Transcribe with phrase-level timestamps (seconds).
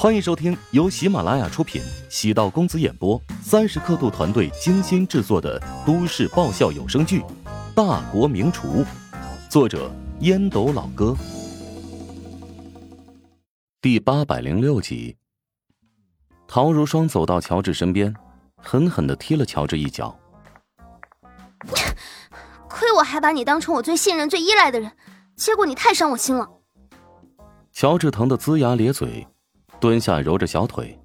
[0.00, 7.20] 欢迎收听由喜马拉雅出品、喜道公子演播、三十刻度团队精心制作的都市爆笑有声剧
[7.74, 8.84] 《大国名厨》，
[9.50, 11.16] 作者烟斗老哥，
[13.80, 15.16] 第八百零六集。
[16.46, 18.14] 陶如霜走到乔治身边，
[18.62, 20.16] 狠狠的踢了乔治一脚。
[22.70, 24.92] 亏我还把你当成我最信任、最依赖的人，
[25.34, 26.48] 结果你太伤我心了。
[27.72, 29.26] 乔治疼得龇牙咧嘴。
[29.80, 30.98] 蹲下揉着小腿。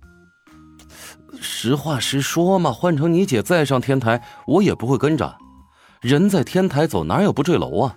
[1.42, 5.38] 实话实说嘛，换成你姐再上天台，我也不会跟着。
[6.02, 7.96] 人在天台走，哪有不坠楼啊？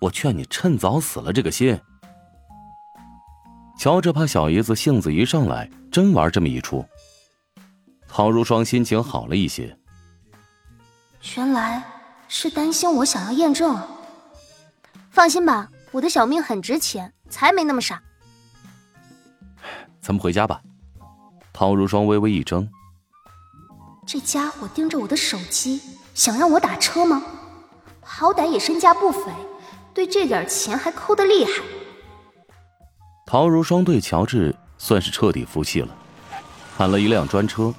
[0.00, 1.78] 我劝你趁早死了这个心。
[3.78, 6.84] 乔治怕小姨子性子一上来，真玩这么一出。
[8.08, 9.76] 陶如霜心情好了一些。
[11.36, 11.82] 原来
[12.28, 13.80] 是担心我想要验证。
[15.10, 18.02] 放心吧，我的小命很值钱，才没那么傻。
[20.02, 20.60] 咱们回家吧。
[21.52, 22.68] 陶如霜微微一怔，
[24.04, 25.80] 这家伙盯着我的手机，
[26.12, 27.22] 想让我打车吗？
[28.00, 29.30] 好歹也身价不菲，
[29.94, 31.52] 对这点钱还抠得厉害。
[33.24, 35.88] 陶如霜对乔治算是彻底服气了，
[36.76, 37.72] 喊了一辆专车，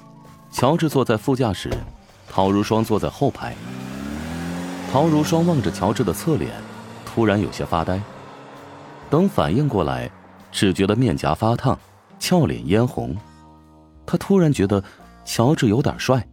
[0.50, 1.70] 乔治坐在副驾驶，
[2.26, 3.54] 陶如霜坐在后排。
[4.90, 6.50] 陶如霜望着乔治的侧脸，
[7.04, 8.00] 突然有些发呆。
[9.10, 10.10] 等反应过来，
[10.50, 11.78] 只觉得面颊发烫。
[12.18, 13.16] 俏脸嫣红，
[14.06, 14.82] 他突然觉得
[15.24, 16.26] 乔治有点帅。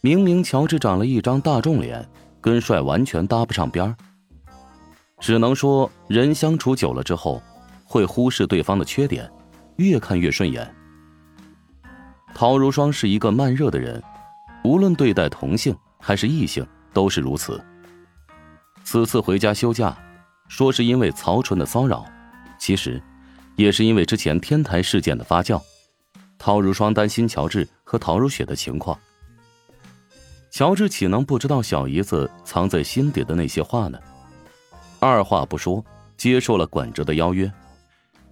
[0.00, 2.06] 明明乔治长了一张大众脸，
[2.40, 3.94] 跟帅完全搭不上边。
[5.18, 7.42] 只能说人相处久了之后，
[7.84, 9.30] 会忽视对方的缺点，
[9.76, 10.72] 越看越顺眼。
[12.34, 14.02] 陶如霜是一个慢热的人，
[14.62, 17.60] 无论对待同性还是异性都是如此。
[18.84, 19.96] 此次回家休假，
[20.48, 22.04] 说是因为曹纯的骚扰，
[22.58, 23.02] 其实。
[23.56, 25.60] 也是因为之前天台事件的发酵，
[26.38, 28.98] 陶如霜担心乔治和陶如雪的情况。
[30.50, 33.98] 乔治岂能不知道小姨子藏在心底的那些话呢？
[35.00, 35.84] 二话不说，
[36.16, 37.50] 接受了管哲的邀约，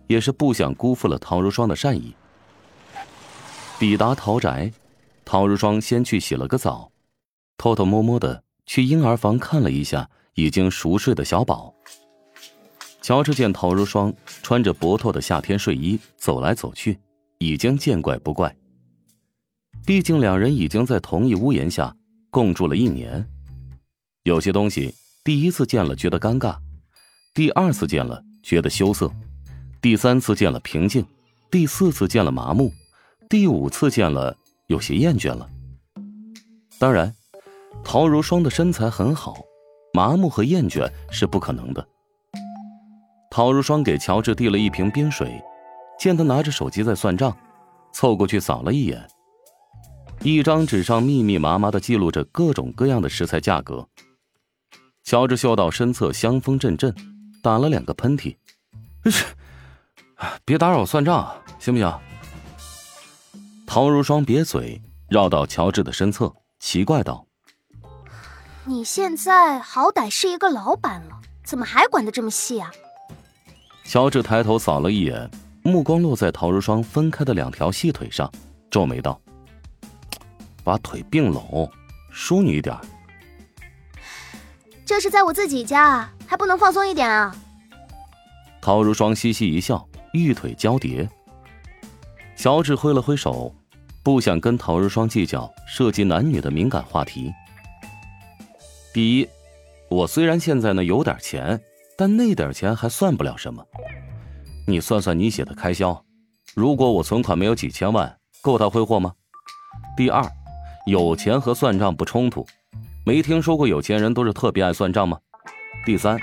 [0.06, 2.14] 也是不想辜负了陶如霜的善意。
[3.78, 4.72] 抵达陶宅，
[5.24, 6.90] 陶如霜先去洗了个澡，
[7.58, 11.74] 偷偷摸摸的去婴儿房看了一下已经熟睡的小宝。
[13.04, 14.10] 乔治见陶如霜
[14.42, 16.98] 穿着薄透的夏天睡衣走来走去，
[17.36, 18.56] 已经见怪不怪。
[19.84, 21.94] 毕竟两人已经在同一屋檐下
[22.30, 23.22] 共住了一年，
[24.22, 26.56] 有些东西第一次见了觉得尴尬，
[27.34, 29.12] 第二次见了觉得羞涩，
[29.82, 31.04] 第三次见了平静，
[31.50, 32.72] 第四次见了麻木，
[33.28, 34.34] 第五次见了
[34.68, 35.46] 有些厌倦了。
[36.78, 37.14] 当然，
[37.84, 39.36] 陶如霜的身材很好，
[39.92, 41.86] 麻木和厌倦是不可能的。
[43.34, 45.42] 陶如霜给乔治递了一瓶冰水，
[45.98, 47.36] 见他拿着手机在算账，
[47.92, 49.10] 凑过去扫了一眼。
[50.20, 53.88] 一张纸上密密麻麻的记录着各种各样的食材价格。
[55.02, 56.94] 乔治嗅到身侧香风阵阵，
[57.42, 58.36] 打了两个喷嚏
[60.46, 61.92] ：“别打扰我算账，行不行？”
[63.66, 67.26] 陶如霜瘪嘴，绕到乔治的身侧，奇怪道
[68.64, 72.70] ：“你现在好歹是一个老板了，怎么还管得这么细啊？”
[73.84, 75.30] 乔治抬头扫了一眼，
[75.62, 78.30] 目光落在陶如霜分开的两条细腿上，
[78.70, 79.20] 皱眉道
[80.64, 81.70] ：“把腿并拢，
[82.10, 82.76] 淑女一点。”
[84.84, 87.34] 这是在我自己家，还不能放松一点啊？
[88.60, 91.08] 陶如霜嘻嘻一笑，玉腿交叠。
[92.36, 93.54] 乔治挥了挥手，
[94.02, 97.32] 不想跟陶如霜计较涉及男女的敏感话题。
[98.92, 99.28] 第一，
[99.88, 101.60] 我虽然现在呢有点钱。
[101.96, 103.64] 但那点钱还算不了什么，
[104.66, 106.04] 你算算你写的开销，
[106.54, 109.12] 如果我存款没有几千万，够他挥霍吗？
[109.96, 110.24] 第二，
[110.86, 112.44] 有钱和算账不冲突，
[113.06, 115.18] 没听说过有钱人都是特别爱算账吗？
[115.86, 116.18] 第三，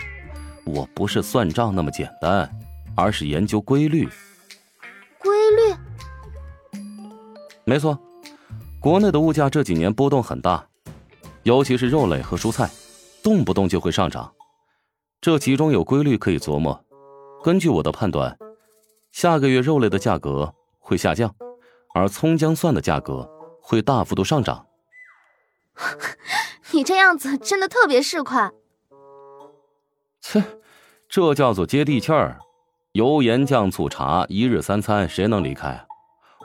[0.66, 2.50] 我不是算账那么简单，
[2.96, 4.10] 而是研究规律。
[5.19, 5.75] 规律？
[7.63, 7.98] 没错，
[8.80, 10.66] 国内的物价这几年波动很大，
[11.44, 12.69] 尤其是肉类和蔬菜，
[13.24, 14.30] 动不动就会上涨。
[15.21, 16.83] 这其中有规律可以琢磨。
[17.44, 18.35] 根据我的判断，
[19.12, 21.35] 下个月肉类的价格会下降，
[21.94, 23.29] 而葱姜蒜的价格
[23.62, 24.65] 会大幅度上涨。
[26.73, 28.51] 你这样子真的特别市侩。
[30.21, 30.44] 切，
[31.07, 32.39] 这叫做接地气儿。
[32.94, 35.85] 油盐酱醋茶，一日三餐，谁能离开？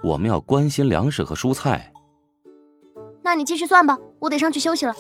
[0.03, 1.93] 我们要关心粮食和蔬菜。
[3.23, 4.95] 那你继续算吧，我得上去休息了。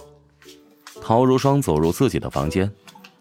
[1.00, 2.72] 陶如霜走入自己的房间。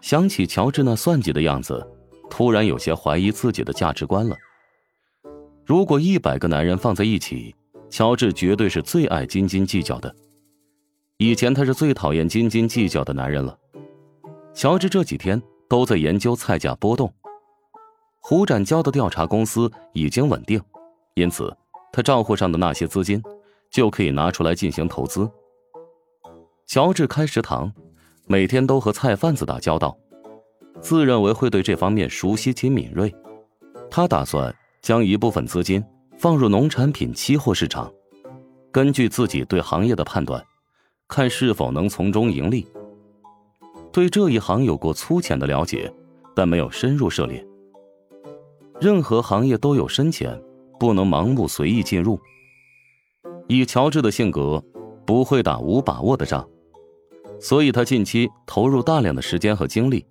[0.05, 1.83] 想起乔治那算计的样子，
[2.29, 4.37] 突然有些怀疑自己的价值观了。
[5.65, 7.55] 如果一百个男人放在一起，
[7.89, 10.15] 乔治绝对是最爱斤斤计较的。
[11.17, 13.57] 以前他是最讨厌斤斤计较的男人了。
[14.53, 17.11] 乔治这几天都在研究菜价波动。
[18.19, 20.61] 胡展交的调查公司已经稳定，
[21.15, 21.51] 因此
[21.91, 23.19] 他账户上的那些资金
[23.71, 25.27] 就可以拿出来进行投资。
[26.67, 27.73] 乔治开食堂，
[28.27, 29.95] 每天都和菜贩子打交道，
[30.81, 33.13] 自认为会对这方面熟悉且敏锐。
[33.89, 35.83] 他打算将一部分资金
[36.17, 37.91] 放入农产品期货市场，
[38.71, 40.43] 根据自己对行业的判断。
[41.07, 42.67] 看是否能从中盈利。
[43.91, 45.93] 对这一行有过粗浅的了解，
[46.35, 47.45] 但没有深入涉猎。
[48.81, 50.41] 任何行业都有深浅，
[50.79, 52.19] 不能盲目随意进入。
[53.47, 54.61] 以乔治的性格，
[55.05, 56.49] 不会打无把握的仗，
[57.39, 60.05] 所以他近期投入大量的时间和精力，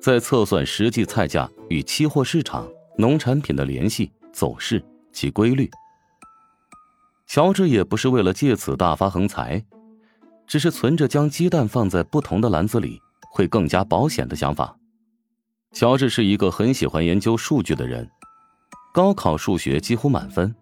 [0.00, 5.70] 在测算实际菜价与期货市场农产品的联系、走势及规律。
[7.26, 9.64] 乔治也不是为了借此大发横财。
[10.46, 12.98] 只是存着将鸡蛋放在不同的篮子里
[13.30, 14.74] 会更加保险的想法。
[15.72, 18.10] 乔治是一个很喜欢研究数据的人，
[18.94, 20.56] 高考数学几乎满分，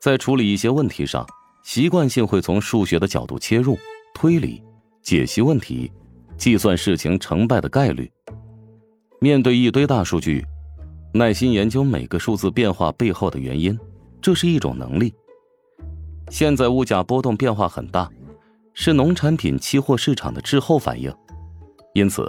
[0.00, 1.26] 在处理一些问题上，
[1.62, 3.78] 习惯性会从数学的角度切入，
[4.14, 4.62] 推理、
[5.04, 5.92] 解析问题，
[6.36, 8.10] 计算事情成败的概率。
[9.20, 10.44] 面对一堆大数据，
[11.12, 13.78] 耐心研究每个数字变化背后的原因，
[14.20, 15.14] 这是一种能力。
[16.30, 18.10] 现在物价波动变化很大。
[18.76, 21.14] 是农产品期货市场的滞后反应，
[21.92, 22.28] 因此，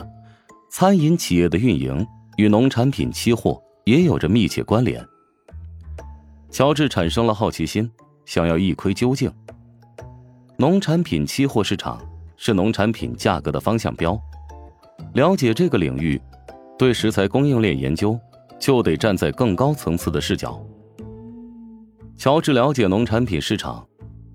[0.70, 2.06] 餐饮企业的运营
[2.38, 5.04] 与农产品期货也有着密切关联。
[6.52, 7.90] 乔治产生了好奇心，
[8.26, 9.34] 想要一窥究竟。
[10.58, 12.00] 农产品期货市场
[12.38, 14.20] 是农产品价格的方向标，
[15.14, 16.22] 了解这个领域，
[16.78, 18.20] 对食材供应链研究
[18.60, 20.60] 就得站在更高层次的视角。
[22.18, 23.86] 乔治了解农产品市场。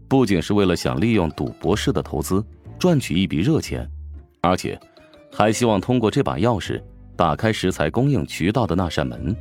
[0.08, 2.44] 不仅是为了想利用赌博式的投资
[2.80, 3.88] 赚取一笔热钱，
[4.40, 4.76] 而且
[5.32, 6.82] 还希望通过这把钥匙
[7.14, 9.36] 打开食材供应渠道的那扇门。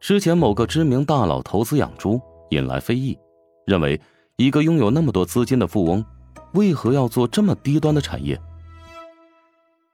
[0.00, 2.20] 之前某个知名大佬投资养猪，
[2.50, 3.18] 引来非议，
[3.64, 3.98] 认为
[4.36, 6.04] 一个拥有那么多资金的富翁，
[6.52, 8.40] 为何要做这么低端的产业？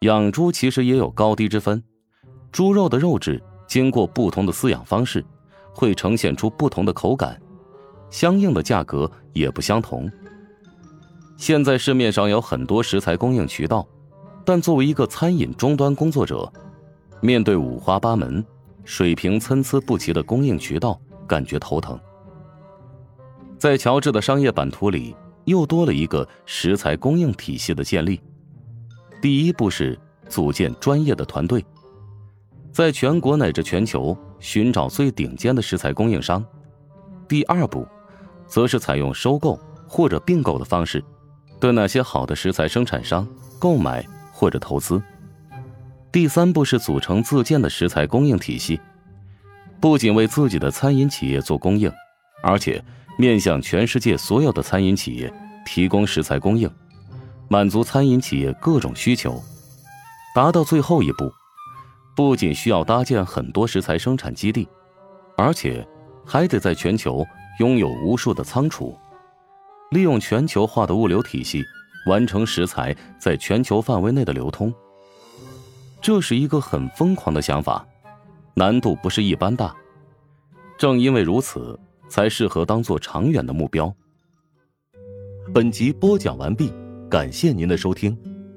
[0.01, 1.83] 养猪其实也有高低之分，
[2.53, 5.25] 猪肉的肉质经过不同的饲养方式，
[5.73, 7.41] 会呈现出不同的口感。
[8.11, 10.11] 相应的价格也不相同。
[11.37, 13.87] 现在市面上有很多食材供应渠道，
[14.45, 16.51] 但作为一个餐饮终端工作者，
[17.21, 18.45] 面对五花八门、
[18.85, 21.99] 水平参差不齐的供应渠道，感觉头疼。
[23.59, 25.15] 在乔治的商业版图里，
[25.49, 28.21] 又多了一个食材供应体系的建立。
[29.21, 29.99] 第一步是
[30.29, 31.65] 组建专业的团队，
[32.73, 36.45] 在全国乃至全球寻找最顶尖的食材供应商。
[37.27, 37.87] 第二步。
[38.51, 41.05] 则是采用收购或者并购的方式，
[41.61, 43.29] 对那些好的食材生产商
[43.59, 44.03] 购买
[44.33, 45.03] 或者投资。
[46.11, 48.81] 第三步是组成自建的食材供应体系，
[49.83, 51.93] 不仅为自己的餐饮企业做供应，
[52.43, 52.83] 而且
[53.19, 55.31] 面向全世界所有的餐饮企业
[55.67, 56.71] 提供食材供应，
[57.49, 59.43] 满足餐饮企业各种需求。
[60.35, 61.31] 达到最后一步，
[62.17, 64.67] 不仅需要搭建很多食材生产基地，
[65.37, 65.87] 而且
[66.25, 67.27] 还得在全球。
[67.59, 68.97] 拥有无数的仓储，
[69.91, 71.65] 利用全球化的物流体系，
[72.07, 74.73] 完成食材在全球范围内的流通。
[76.01, 77.85] 这是一个很疯狂的想法，
[78.55, 79.75] 难度不是一般大。
[80.79, 81.77] 正因为如此，
[82.09, 83.95] 才适合当做长远的目标。
[85.55, 86.73] 本集播讲完毕，
[87.11, 88.17] 感谢您的收听。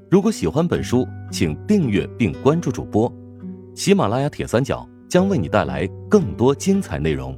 [0.09, 3.11] 如果喜欢本书，请订阅并关注主播。
[3.73, 7.37] 喜马拉雅铁三角将为你带来更多精彩内容。